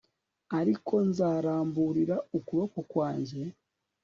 [0.59, 3.41] ariko nzaramburira ukuboko kwanjye